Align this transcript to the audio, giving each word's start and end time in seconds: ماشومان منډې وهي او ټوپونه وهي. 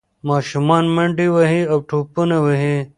ماشومان 0.29 0.85
منډې 0.95 1.27
وهي 1.35 1.61
او 1.71 1.77
ټوپونه 1.89 2.35
وهي. 2.45 2.77